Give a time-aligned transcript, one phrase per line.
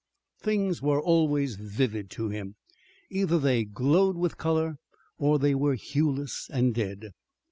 [0.39, 2.55] Things were always vivid to him.
[3.11, 4.77] Either they glowed with color,
[5.19, 7.11] or they were hueless and dead.